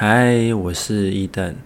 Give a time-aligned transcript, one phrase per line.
[0.00, 1.56] 嗨，我是伊登。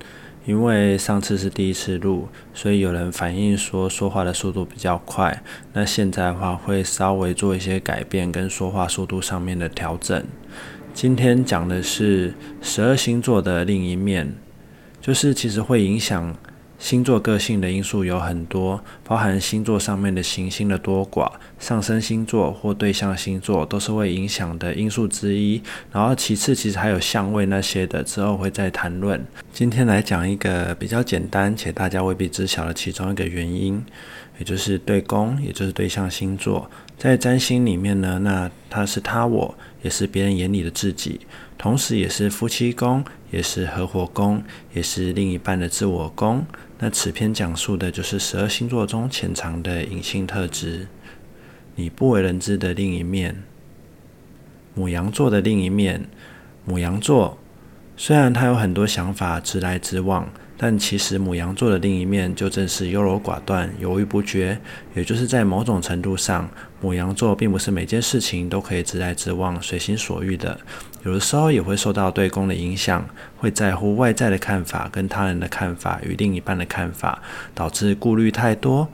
[0.47, 5.43] 因为上次是第一次录，所以有人反映说说话的速度比较快。
[5.75, 10.25] 那现在的话会稍微做一些改变，跟说话速度上面的调整。
[10.95, 12.33] 今天讲的是
[12.63, 14.33] 十二星座的另一面，
[14.99, 16.35] 就是其实会影响。
[16.83, 25.63] 星座个性的因素有很多，包含星座上面的行星的多寡、上升星座或对象星座都是会影响的因素之一。
[25.93, 29.25] 然后其次，其实还有相位那些的，之后会再谈论。
[29.53, 33.81] 今天来讲一个比较简单且大家未必知晓的其中一个原因，
[34.41, 36.69] 也就是对宫，也就是对象星座。
[36.99, 41.21] 在占星里面呢，那它是他我，也是别人眼里的自己，
[41.57, 44.41] 同时也是夫妻宫，也是合伙工，
[44.73, 46.47] 也是另一半的自我工。
[46.79, 50.87] 那此篇讲述的就是十二星座中潜藏的隐性特质，
[51.75, 53.43] 你不为人知的另一面。
[54.75, 56.07] 母羊座的另一面，
[56.65, 57.39] 母羊座
[57.97, 60.31] 虽然他有很多想法直来直往，
[60.65, 64.57] 但其实母羊座的另一面就正是优柔寡断、犹豫不决。
[64.95, 66.49] 也就是在某种程度上，
[66.81, 70.57] 母羊座并不是每件事情都可以直来直往、随心所欲的。
[71.03, 73.05] 有的时候也会受到对宫的影响，
[73.39, 77.21] 会在乎外在的看法跟他人的看法与另一半的看法，
[77.57, 78.87] 导致顾虑太多。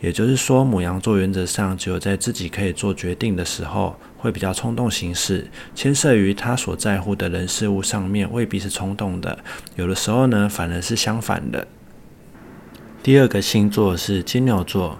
[0.00, 9.38] 也就是说，母羊座原则上只有在自己可以做决定的时候，会比较冲动行事，牵涉于他所在乎的人事物上面，未必是冲动的。
[9.76, 11.66] 有的时候呢，反而是相反的。
[13.02, 14.98] 第二个星座是金牛座。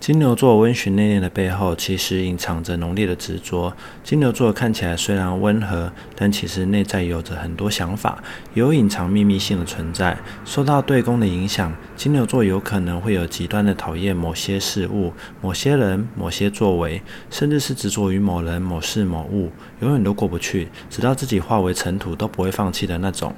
[0.00, 3.70] 金牛座温驯内敛的背后，其实隐藏着浓烈的执着。
[4.02, 8.18] 金牛座看起来虽然温和，但其实内在有着很多想法，
[8.54, 10.16] 有隐藏秘密性的存在。
[10.46, 23.34] 受到对宫的影响，金牛座有可能会有极端的讨厌某些事物、某些人、某些作为，甚至是执着于某人、某事、某物，永远都过不去，直到自己化为尘土都不会放弃的那种。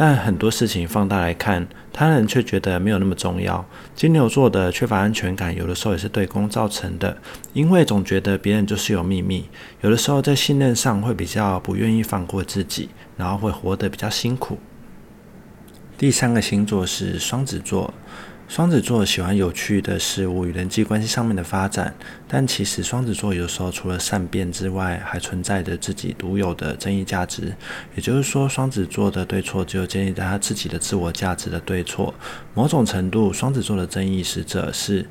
[0.00, 3.66] 但很多事情放大来看，他人却觉得没有那么重要。
[3.96, 7.18] 金牛座的缺乏安全感，有的时候也是对公造成的，
[7.52, 9.48] 因为总觉得别人就是有秘密，
[9.80, 14.60] 有的时候在信任上会比较不愿意放过自己，然后会活得比较辛苦。
[15.98, 17.92] 第三个星座是双子座。
[18.48, 21.94] 双子座喜欢有趣的事物与人际关系上面的发展，
[22.26, 27.54] 但其实双子座有时候除了善变之外，还存在着自己独有的争议价值。
[27.94, 32.14] 也就是说，双子座的对错只有建立在他自己的自我价值的对错。
[32.54, 35.06] 某种程度，双子座的争议使者是。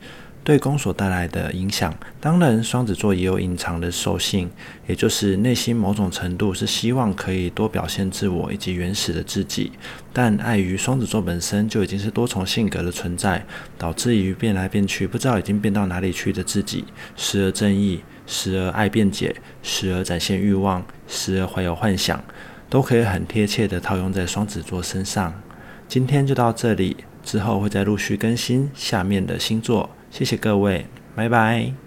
[0.47, 4.50] 对宫所带来的影响，当然，双子座也有隐藏的兽性，
[4.88, 9.74] 也就是内心某种程度是希望可以多表现自我以及原始的自己，
[10.13, 13.46] 但碍于双子座本身就已经是多重性格的存在，
[13.78, 16.85] 导致于变来变去，不知道已经变到哪里去的自己，
[17.18, 22.24] 时而正义，时而爱辩解，时而展现欲望，时而怀有幻想，
[22.69, 25.34] 都可以很贴切地套用在双子座身上。
[25.90, 29.90] 今天就到这里，之后会再陆续更新下面的星座。
[30.09, 30.85] 谢谢各位，
[31.16, 31.86] 拜拜。